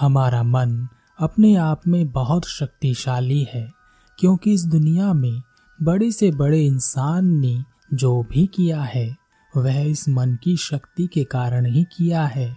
[0.00, 0.88] हमारा मन
[1.20, 3.72] अपने आप में बहुत शक्तिशाली है,
[4.18, 5.42] क्योंकि इस दुनिया में
[5.82, 7.64] बड़े से बड़े इंसान ने
[7.94, 9.16] जो भी किया है,
[9.56, 12.56] वह इस मन की शक्ति के कारण ही किया है।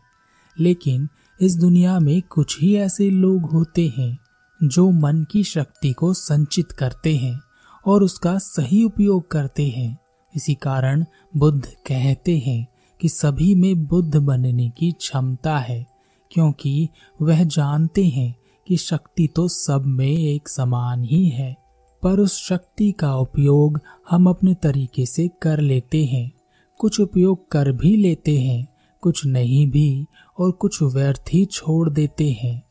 [0.60, 1.07] लेकिन
[1.42, 4.20] इस दुनिया में कुछ ही ऐसे लोग होते हैं,
[4.64, 7.39] जो मन की शक्ति को संचित करते हैं
[7.86, 9.98] और उसका सही उपयोग करते हैं।
[10.36, 11.05] इसी कारण
[11.38, 12.68] बुद्ध कहते हैं
[13.02, 15.93] कि सभी में बुद्ध बनने की क्षमता है।
[16.33, 16.89] क्योंकि
[17.21, 18.33] वह जानते हैं
[18.68, 21.55] कि शक्ति तो सब में एक समान ही है,
[22.04, 23.79] पर उस शक्ति का उपयोग
[24.10, 26.32] हम अपने तरीके से कर लेते हैं।
[26.79, 28.68] कुछ उपयोग कर भी लेते हैं,
[29.04, 30.05] कुछ नहीं भी,
[30.39, 32.61] और कुछ व्यर्थ ही छोड़ देते हैं।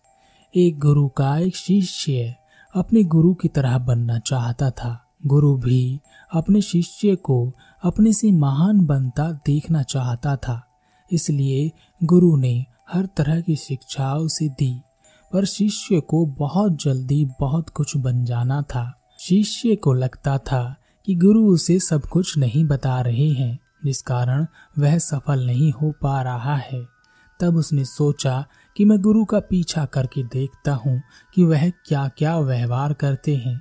[0.55, 2.35] एक गुरु का एक शिष्य
[2.75, 6.01] अपने गुरु की तरह बनना चाहता था। गुरु भी
[6.33, 7.53] अपने शिष्य को
[7.85, 10.61] अपने से महान बनता देखना चाहता था,
[11.11, 11.71] इसलिए
[12.05, 14.81] गुरु ने हर तरह की शिक्षा उसे दी,
[15.33, 20.77] पर शिष्य को बहुत जल्दी बहुत कुछ बन जाना था। शिष्य को लगता था
[21.07, 24.47] कि गुरु उसे सब कुछ नहीं बता रहे हैं, जिस कारण
[24.79, 26.85] वह सफल नहीं हो पा रहा है।
[27.41, 28.45] तब उसने सोचा
[28.77, 31.03] कि मैं गुरु का पीछा करके देखता हूँ
[31.35, 33.61] कि वह क्या क्या व्यवहार करते हैं।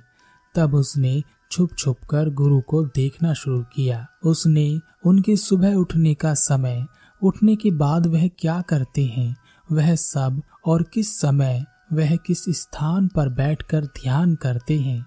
[0.54, 6.34] तब उसने छुप छुप कर गुरु को देखना शुरू किया। उसने उनके सुबह उठने का
[6.34, 6.86] समय
[7.22, 9.36] उठने के बाद वह क्या करते हैं?
[9.72, 15.06] वह सब और किस समय वह किस स्थान पर बैठकर ध्यान करते हैं?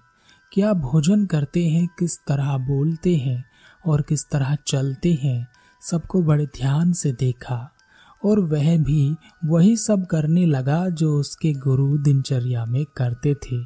[0.52, 1.88] क्या भोजन करते हैं?
[1.98, 3.44] किस तरह बोलते हैं?
[3.86, 5.48] और किस तरह चलते हैं?
[5.82, 7.72] सबको बड़े ध्यान से देखा।
[8.24, 13.56] और वह भी वही सब करने लगा जो उसके गुरु दिनचर्या में करते थे।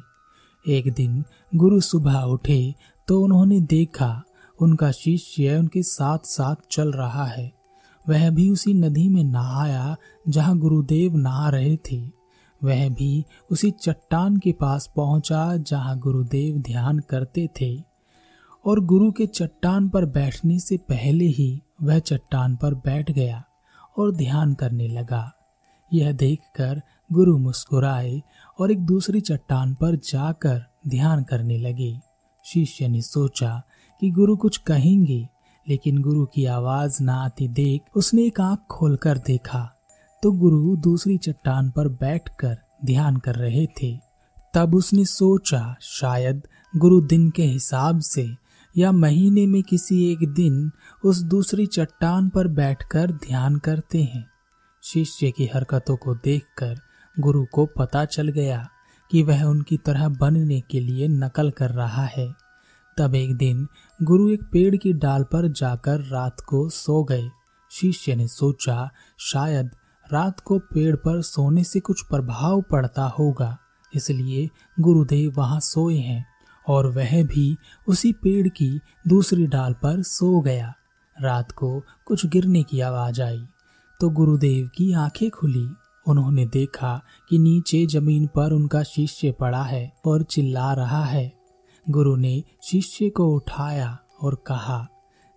[0.67, 1.23] एक दिन
[1.55, 2.75] गुरु सुबह उठे
[3.07, 4.23] तो उन्होंने देखा,
[4.59, 7.60] उनका शिष्य उनके साथ साथ चल रहा है।
[8.09, 9.95] वह भी उसी नदी में नहाया
[10.29, 12.21] जहाँ गुरुदेव नहा रहे थे।
[12.63, 17.83] वह भी उसी चट्टान के पास पहुँचा जहाँ गुरुदेव ध्यान करते थे।
[18.65, 23.43] और गुरु के चट्टान पर बैठने से पहले ही वह चट्टान पर बैठ गया
[23.99, 25.33] और ध्यान करने लगा।
[25.93, 26.81] यह देखकर
[27.13, 28.21] गुरु मुस्कुराए
[28.59, 31.99] और एक दूसरी चट्टान पर जाकर ध्यान करने लगे।
[32.45, 33.63] शिष्य ने सोचा
[34.01, 35.29] कि गुरु कुछ कहेंगे
[35.69, 39.77] लेकिन गुरु की आवाज़ ना आती देख उसने एक आँख खोलकर देखा।
[40.23, 43.99] तो गुरु दूसरी चट्टान पर बैठकर ध्यान कर रहे थे।
[44.53, 46.41] तब उसने सोचा, शायद
[46.75, 48.35] गुरु दिन के हिसाब से
[48.77, 50.71] या महीने में किसी एक दिन
[51.05, 54.27] उस दूसरी चट्टान पर बैठकर ध्यान करते हैं।
[54.83, 56.75] शिष्य की हरकतों को देखकर
[57.19, 58.69] गुरु को पता चल गया
[59.11, 62.33] कि वह उनकी तरह बनने के लिए नकल कर रहा है।
[62.97, 63.67] तब एक दिन
[63.99, 67.29] गुरु एक पेड़ की डाल पर जाकर रात को सो गए।
[67.71, 69.69] शिष्य ने सोचा, शायद
[70.05, 73.57] रात को पेड़ पर सोने से कुछ प्रभाव पड़ता होगा,
[73.93, 76.25] इसलिए गुरुदेव वहाँ सोए हैं
[76.65, 77.55] और वह भी
[77.87, 80.73] उसी पेड़ की दूसरी डाल पर सो गया।
[81.17, 83.43] रात को कुछ गिरने की आवाज़ आई
[83.99, 85.67] तो गुरुदेव की आँखें खुली।
[86.05, 91.40] उन्होंने देखा कि नीचे ज़मीन पर उनका शिष्य पड़ा है और चिल्ला रहा है।
[91.89, 94.87] गुरु ने शिष्य को उठाया और कहा,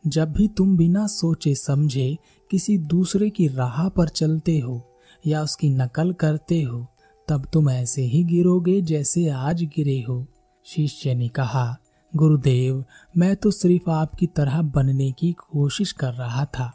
[0.06, 2.18] जब भी तुम बिना सोचे समझे
[2.50, 4.90] किसी दूसरे की राह पर चलते हो
[5.26, 6.86] या उसकी नकल करते हो,
[7.28, 10.26] तब तुम ऐसे ही गिरोगे जैसे आज गिरे हो।
[10.64, 11.76] शिष्य ने कहा,
[12.16, 12.84] गुरुदेव,
[13.16, 16.72] मैं तो सिर्फ़ आपकी तरह बनने की कोशिश कर रहा था।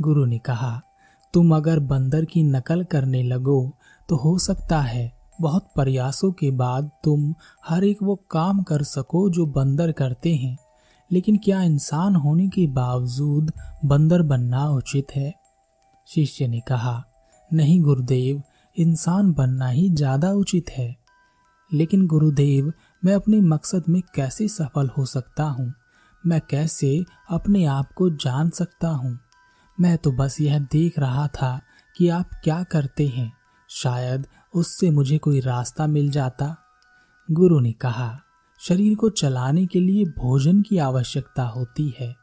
[0.00, 0.82] गुरु ने कहा,
[1.32, 3.72] तुम अगर बंदर की नकल करने लगो
[4.08, 7.34] तो हो सकता है बहुत प्रयासों के बाद तुम
[7.68, 10.56] हर एक वो काम कर सको जो बंदर करते हैं।
[11.12, 13.52] लेकिन क्या इंसान होने के बावजूद
[13.84, 15.34] बंदर बनना उचित है?
[16.06, 17.04] शिष्य ने कहा,
[17.52, 18.42] नहीं गुरुदेव,
[18.78, 20.96] इंसान बनना ही ज़्यादा उचित है।
[21.74, 22.72] लेकिन गुरुदेव,
[23.04, 25.74] मैं अपने मकसद में कैसे सफल हो सकता हूँ?
[26.26, 29.18] मैं कैसे अपने आप को जान सकता हूँ?
[29.80, 31.60] मैं तो बस यह देख रहा था
[31.96, 33.32] कि आप क्या करते हैं।
[33.82, 36.56] शायद उससे मुझे कोई रास्ता मिल जाता।
[37.30, 38.20] गुरु ने कहा,
[38.60, 42.16] शरीर को चलाने के लिए भोजन की आवश्यकता होती है।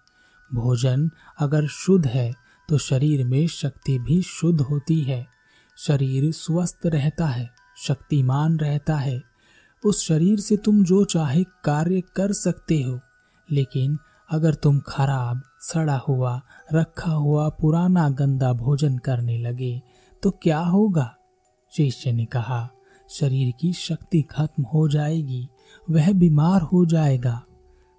[0.54, 1.10] भोजन
[1.40, 2.34] अगर शुद्ध है
[2.70, 5.28] तो शरीर में शक्ति भी शुद्ध होती है।
[5.78, 9.24] शरीर स्वस्थ रहता है, शक्तिमान रहता है।
[9.86, 13.00] उस शरीर से तुम जो चाहे कार्य कर सकते हो।
[13.52, 13.98] लेकिन
[14.32, 16.42] अगर तुम खराब, सड़ा हुआ,
[16.74, 19.82] रखा हुआ, पुराना, गंदा भोजन करने लगे
[20.24, 21.16] तो क्या होगा?
[21.72, 22.70] शिष्य ने कहा
[23.10, 25.48] शरीर की शक्ति खत्म हो जाएगी,
[25.90, 27.42] वह बीमार हो जाएगा।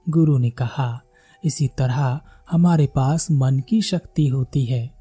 [0.09, 1.01] गुरु ने कहा,
[1.45, 2.21] इसी तरह
[2.51, 4.95] हमारे पास मन की शक्ति होती है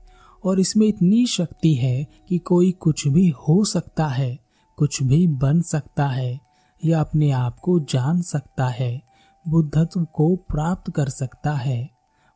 [0.46, 4.40] और इसमें इतनी शक्ति है कि कोई कुछ भी हो सकता है,
[4.78, 6.40] कुछ भी बन सकता है
[6.86, 9.02] या अपने आप को जान सकता है,
[9.48, 11.90] बुद्धत्व को प्राप्त कर सकता है।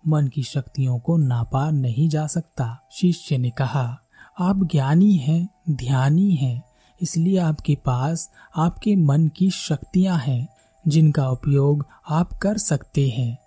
[0.08, 4.02] मन की शक्तियों को नापा नहीं जा सकता, शिष्य ने कहा।
[4.40, 6.64] आप ज्ञानी हैं, ध्यानी हैं,
[7.02, 10.48] इसलिए आपके पास, आपके मन की शक्तियाँ हैं,
[10.88, 13.38] जिनका उपयोग आप कर सकते हैं।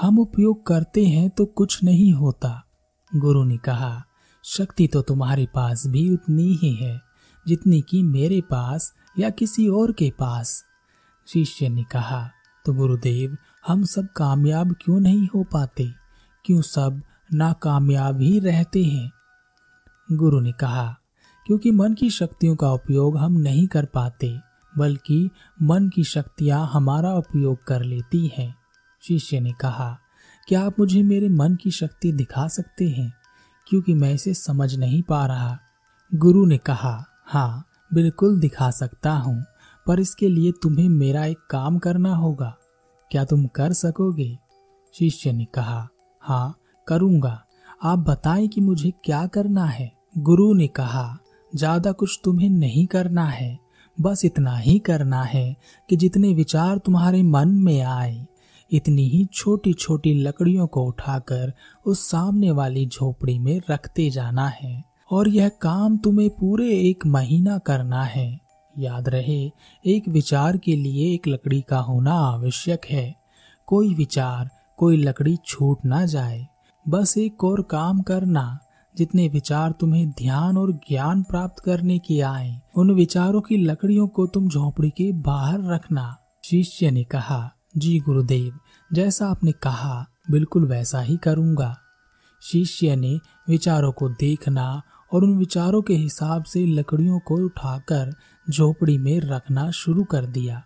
[0.00, 2.64] हम उपयोग करते हैं तो कुछ नहीं होता।
[3.16, 4.04] गुरु ने कहा,
[4.44, 7.00] शक्ति तो तुम्हारे पास भी उतनी ही है,
[7.48, 10.64] जितनी की मेरे पास या किसी और के पास।
[11.28, 12.30] शिष्य ने कहा
[12.64, 15.90] तो गुरुदेव, हम सब कामयाब क्यों नहीं हो पाते?
[16.44, 17.02] क्यों सब
[17.34, 19.10] नाकामयाब ही रहते हैं?
[20.12, 20.98] गुरु ने कहा,
[21.46, 24.38] क्योंकि मन की शक्तियों का उपयोग हम नहीं कर पाते,
[24.78, 25.30] बल्कि
[25.62, 28.54] मन की शक्तियाँ हमारा उपयोग कर लेती हैं।
[29.02, 29.98] शिष्य ने कहा,
[30.48, 33.14] क्या आप मुझे मेरे मन की शक्ति दिखा सकते हैं?
[33.68, 35.58] क्योंकि मैं इसे समझ नहीं पा रहा।
[36.14, 39.44] गुरु ने कहा हाँ बिल्कुल दिखा सकता हूँ,
[39.86, 42.56] पर इसके लिए तुम्हें मेरा एक काम करना होगा।
[43.10, 44.38] क्या तुम कर सकोगे?
[44.94, 45.88] शिष्य ने कहा
[46.20, 46.58] हाँ
[46.88, 47.42] करूँगा।
[47.82, 49.95] आप बताएँ कि मुझे क्या करना है?
[50.18, 51.18] गुरु ने कहा,
[51.52, 53.58] ज़्यादा कुछ तुम्हें नहीं करना है,
[54.00, 55.56] बस इतना ही करना है
[55.88, 58.26] कि जितने विचार तुम्हारे मन में आए,
[58.70, 61.52] इतनी ही छोटी छोटी लकड़ियों को उठाकर
[61.86, 67.58] उस सामने वाली झोपड़ी में रखते जाना है, और यह काम तुम्हें पूरे एक महीना
[67.58, 68.40] करना है।
[68.78, 69.50] याद रहे,
[69.84, 73.14] एक विचार के लिए एक लकड़ी का होना आवश्यक है।
[73.66, 76.46] कोई विचार, कोई लकड़ी छूट ना जाए,
[76.88, 78.58] बस एक और काम करना
[78.98, 84.26] जितने विचार तुम्हें ध्यान और ज्ञान प्राप्त करने के आए, उन विचारों की लकड़ियों को
[84.26, 88.58] तुम झोपड़ी के बाहर रखना। शिष्य ने कहा, जी गुरुदेव,
[88.92, 91.76] जैसा आपने कहा, बिल्कुल वैसा ही करूँगा।
[92.42, 94.82] शिष्य ने विचारों को देखना
[95.12, 98.12] और उन विचारों के हिसाब से लकड़ियों को उठाकर
[98.50, 100.62] झोपड़ी में रखना शुरू कर दिया।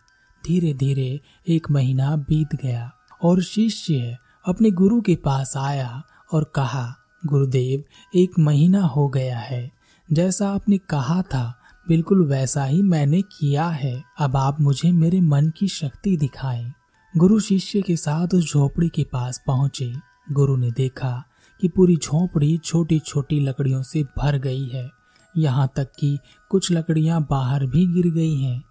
[0.47, 2.93] धीरे धीरे एक महीना बीत गया
[3.23, 4.17] और शिष्य
[4.49, 6.03] अपने गुरु के पास आया
[6.33, 6.95] और कहा
[7.27, 7.85] गुरुदेव,
[8.15, 9.71] एक महीना हो गया है।
[10.13, 11.59] जैसा आपने कहा था,
[11.89, 16.73] बिल्कुल वैसा ही मैंने किया है। अब आप मुझे मेरे मन की शक्ति दिखाएँ।
[17.17, 19.93] गुरु शिष्य के साथ उस झोपड़ी के पास पहुँचे।
[20.33, 21.25] गुरु ने देखा
[21.61, 24.91] कि पूरी झोपड़ी छोटी छोटी लकड़ियों से भर गई है।
[25.37, 26.19] यहाँ तक कि
[26.51, 28.63] कुछ लकड़ियाँ बाहर भी गिर गई हैं।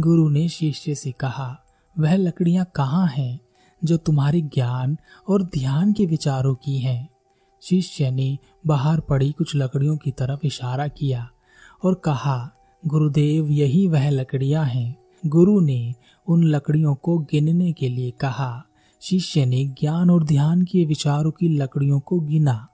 [0.00, 1.64] गुरु ने शिष्य से कहा,
[1.98, 3.40] वह लकड़ियाँ कहाँ हैं,
[3.84, 4.98] जो तुम्हारे ज्ञान
[5.28, 7.15] और ध्यान के विचारों की हैं?
[7.68, 11.30] शिष्य ने बाहर पड़ी कुछ लकड़ियों की तरफ़ इशारा किया
[11.84, 12.50] और कहा,
[12.86, 14.96] गुरुदेव, यही वह लकड़ियाँ हैं।
[15.26, 15.94] गुरु ने
[16.26, 18.64] उन लकड़ियों को गिनने के लिए कहा।
[19.00, 22.68] शिष्य ने ज्ञान और ध्यान के विचारों की लकड़ियों को गिना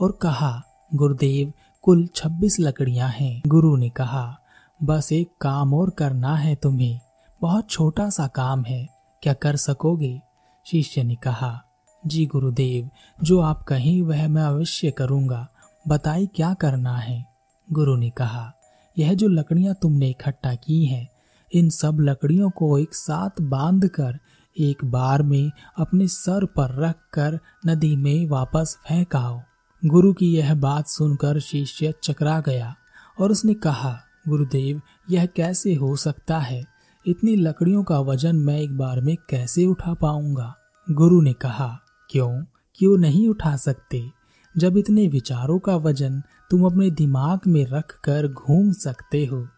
[0.00, 0.62] और कहा,
[0.94, 1.52] गुरुदेव,
[1.82, 4.40] कुल छब्बीस लकड़ियाँ हैं। गुरु ने कहा,
[4.82, 7.00] बस एक काम और करना है तुम्हें।
[7.40, 8.88] बहुत छोटा सा काम है।
[9.22, 10.20] क्या कर सकोगे?
[10.66, 11.64] शिष्य ने कहा
[12.06, 12.90] जी गुरुदेव,
[13.24, 15.48] जो आप कहें वह मैं अवश्य करूँगा।
[15.88, 17.24] बताई क्या करना है?
[17.72, 18.52] गुरु ने कहा,
[18.98, 21.08] यह जो लकड़ियाँ तुमने इकट्ठा की हैं,
[21.54, 24.18] इन सब लकड़ियों को एक साथ बांधकर
[24.58, 29.40] एक बार में अपने सर पर रख कर नदी में वापस फेंकाओ।
[29.86, 32.74] गुरु की यह बात सुनकर शिष्य चकरा गया
[33.20, 34.80] और उसने कहा, गुरुदेव,
[35.10, 36.64] यह कैसे हो सकता है?
[37.06, 40.54] इतनी लकड़ियों का वज़न मैं एक बार में कैसे उठा पाऊँगा?
[40.90, 42.44] गुरु ने कहा क्यों?
[42.74, 44.10] क्यों नहीं उठा सकते?
[44.56, 49.48] जब इतने विचारों का वज़न तुम अपने दिमाग में रख कर घूम सकते हो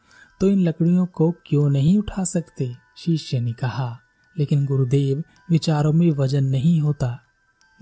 [0.40, 2.74] तो इन लकड़ियों को क्यों नहीं उठा सकते?
[2.96, 3.98] शिष्य ने कहा।
[4.38, 7.20] लेकिन गुरुदेव, विचारों में वज़न नहीं होता।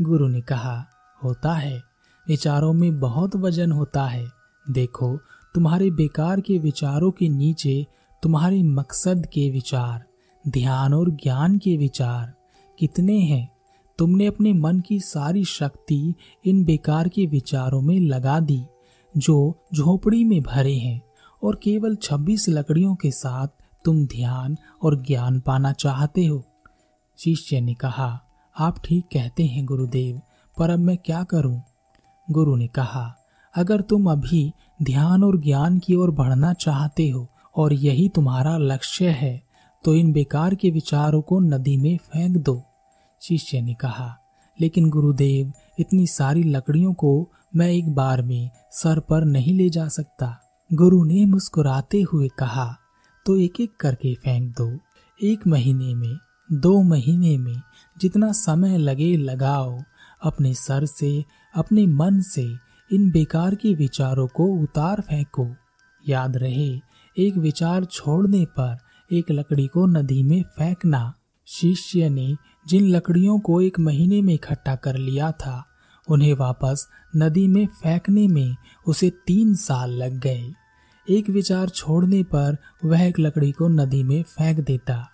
[0.01, 0.87] गुरु ने कहा,
[1.25, 1.83] होता है।
[2.29, 4.29] विचारों में बहुत वज़न होता है।
[4.71, 5.19] देखो,
[5.55, 7.87] तुम्हारे बेकार के विचारों के नीचे
[8.23, 10.05] तुम्हारे मकसद के विचार,
[10.49, 12.35] ध्यान और ज्ञान के विचार
[12.79, 13.58] कितने हैं?
[13.99, 16.15] तुमने अपने मन की सारी शक्ति
[16.47, 18.63] इन बेकार के विचारों में लगा दी,
[19.17, 21.01] जो झोपड़ी में भरे हैं,
[21.43, 23.49] और केवल 26 लकड़ियों के साथ
[23.85, 26.45] तुम ध्यान और ज्ञान पाना चाहते हो
[27.19, 28.21] शिष्य ने कहा,
[28.59, 30.21] आप ठीक कहते हैं गुरुदेव,
[30.59, 31.63] पर अब मैं क्या करूँ?
[32.31, 33.15] गुरु ने कहा,
[33.55, 34.53] अगर तुम अभी
[34.83, 37.27] ध्यान और ज्ञान की ओर बढ़ना चाहते हो,
[37.57, 39.43] और यही तुम्हारा लक्ष्य है
[39.85, 42.63] तो इन बेकार के विचारों को नदी में फेंक दो
[43.23, 44.17] शिष्य ने कहा,
[44.59, 49.87] लेकिन गुरुदेव, इतनी सारी लकड़ियों को मैं एक बार में सर पर नहीं ले जा
[49.89, 50.37] सकता।
[50.71, 52.75] गुरु ने मुस्कुराते हुए कहा
[53.27, 54.79] तो एक एक करके फेंक दो।
[55.19, 56.17] एक महीने में,
[56.53, 57.61] दो महीने में,
[58.01, 59.79] जितना समय लगे लगाओ,
[60.23, 62.47] अपने सर से, अपने मन से,
[62.91, 65.47] इन बेकार के विचारों को उतार फेंको।
[66.09, 66.69] याद रहे,
[67.17, 68.77] एक विचार छोड़ने पर
[69.13, 71.13] एक लकड़ी को नदी में फेंकना।
[71.47, 72.35] शिष्य ने
[72.69, 75.67] जिन लकड़ियों को एक महीने में इकट्ठा कर लिया था,
[76.09, 78.57] उन्हें वापस नदी में फेंकने में
[78.87, 80.53] उसे तीन साल लग गए।
[81.11, 85.11] एक विचार छोड़ने पर वह एक लकड़ी को नदी में फेंक देता।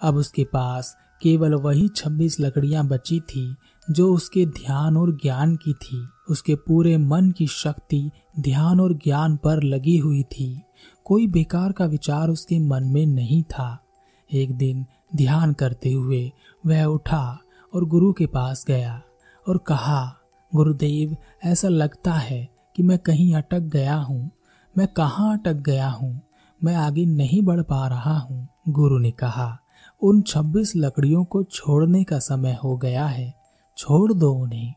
[0.00, 3.56] अब उसके पास केवल वही छब्बीस लकड़ियाँ बची थी,
[3.90, 8.10] जो उसके ध्यान और ज्ञान की थी। उसके पूरे मन की शक्ति
[8.40, 10.62] ध्यान और ज्ञान पर लगी हुई थी।
[11.04, 13.85] कोई बेकार का विचार उसके मन में नहीं था।
[14.32, 16.32] एक दिन ध्यान करते हुए
[16.66, 17.38] वह उठा
[17.74, 19.02] और गुरु के पास गया
[19.48, 20.16] और कहा,
[20.54, 24.30] गुरुदेव, ऐसा लगता है कि मैं कहीं अटक गया हूँ।
[24.78, 26.20] मैं कहाँ अटक गया हूँ?
[26.64, 29.58] मैं आगे नहीं बढ़ पा रहा हूँ। गुरु ने कहा,
[30.02, 33.34] उन छब्बीस लकड़ियों को छोड़ने का समय हो गया है।
[33.78, 34.74] छोड़ दो उन्हें।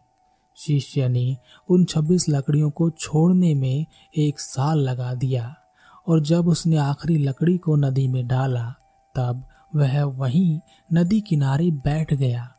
[0.56, 1.38] शिष्य ने
[1.70, 3.86] उन छब्बीस लकड़ियों को छोड़ने में
[4.18, 5.56] एक साल लगा दिया
[6.08, 8.76] और जब उसने आखिरी लकड़ी को नदी में डाला
[9.16, 10.60] तब वह वहीं
[10.94, 12.56] नदी किनारे बैठ गया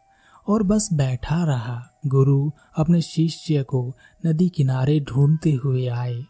[0.48, 6.24] और बस बैठा रहा। गुरु अपने शिष्य को नदी किनारे ढूंढते हुए आए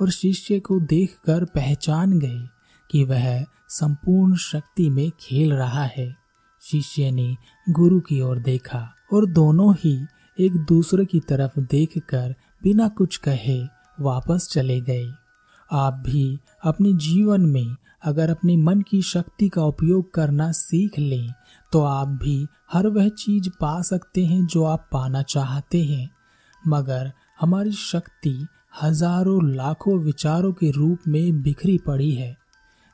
[0.00, 2.48] और शिष्य को देखकर पहचान गए
[2.90, 6.16] कि वह संपूर्ण शक्ति में खेल रहा है।
[6.62, 7.36] शिष्य ने
[7.70, 10.06] गुरु की ओर देखा और दोनों ही
[10.40, 13.64] एक दूसरे की तरफ़ देखकर बिना कुछ कहे
[14.00, 15.25] वापस चले गए।
[15.70, 21.32] आप भी अपने जीवन में अगर अपने मन की शक्ति का उपयोग करना सीख लें
[21.72, 26.08] तो आप भी हर वह चीज़ पा सकते हैं जो आप पाना चाहते हैं।
[26.62, 28.46] मगर हमारी शक्ति
[28.82, 32.36] हज़ारों, लाखों विचारों के रूप में बिखरी पड़ी है,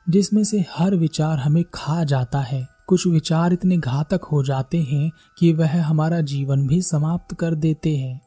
[0.07, 5.11] जिसमें से हर विचार हमें खा जाता है। कुछ विचार इतने घातक हो जाते हैं
[5.37, 8.19] कि वह हमारा जीवन भी समाप्त कर देते हैं,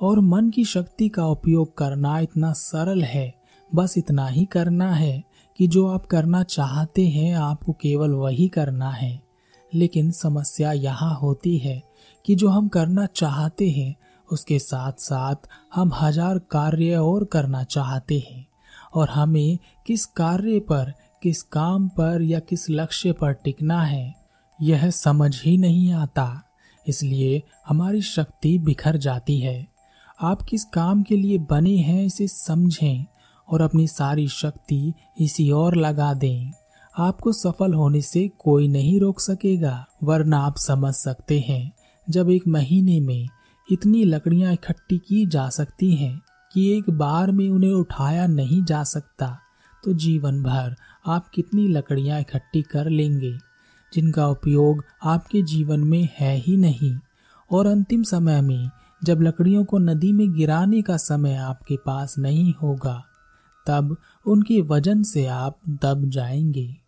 [0.00, 3.39] और मन की शक्ति का उपयोग करना इतना सरल है।
[3.74, 5.24] बस इतना ही करना है
[5.56, 9.22] कि जो आप करना चाहते हैं, आपको केवल वही करना है।
[9.74, 11.82] लेकिन समस्या यहाँ होती है
[12.26, 13.96] कि जो हम करना चाहते हैं,
[14.32, 15.34] उसके साथ साथ
[15.74, 18.46] हम हज़ार कार्य और करना चाहते हैं।
[18.94, 24.14] और हमें किस कार्य पर, किस काम पर या किस लक्ष्य पर टिकना है,
[24.62, 26.42] यह समझ ही नहीं आता।
[26.88, 29.68] इसलिए हमारी शक्ति बिखर जाती है।
[30.20, 33.06] आप किस काम के लिए बने हैं, इसे समझें।
[33.50, 36.52] और अपनी सारी शक्ति इसी और लगा दें।
[36.94, 41.72] आपको सफल होने से कोई नहीं रोक सकेगा, वरना आप समझ सकते हैं,
[42.06, 43.28] जब एक महीने में
[43.68, 46.20] इतनी लकड़ियाँ इकट्ठी की जा सकती हैं
[46.52, 49.36] कि एक बार में उन्हें उठाया नहीं जा सकता
[49.82, 50.74] तो जीवन भर
[51.06, 53.32] आप कितनी लकड़ियाँ इकट्ठी कर लेंगे,
[53.92, 56.94] जिनका उपयोग आपके जीवन में है ही नहीं।
[57.50, 58.70] और अंतिम समय में
[59.04, 63.02] जब लकड़ियों को नदी में गिराने का समय आपके पास नहीं होगा
[63.70, 63.96] तब
[64.26, 66.79] उनकी वज़न से आप दब जाएँगे।